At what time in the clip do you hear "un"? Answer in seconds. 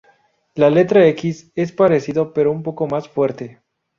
2.51-2.63